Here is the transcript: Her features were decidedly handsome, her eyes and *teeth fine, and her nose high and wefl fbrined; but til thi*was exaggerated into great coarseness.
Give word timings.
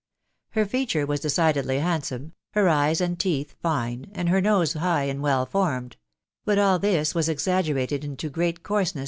Her 0.53 0.65
features 0.65 1.07
were 1.07 1.17
decidedly 1.17 1.77
handsome, 1.77 2.33
her 2.55 2.67
eyes 2.67 3.01
and 3.01 3.19
*teeth 3.19 3.53
fine, 3.61 4.09
and 4.15 4.29
her 4.29 4.41
nose 4.41 4.73
high 4.73 5.03
and 5.03 5.19
wefl 5.19 5.47
fbrined; 5.47 5.93
but 6.43 6.55
til 6.55 6.79
thi*was 6.79 7.29
exaggerated 7.29 8.03
into 8.03 8.31
great 8.31 8.63
coarseness. 8.63 8.99